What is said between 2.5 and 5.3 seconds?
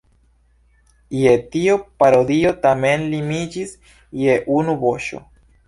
tamen limiĝis je unu voĉo.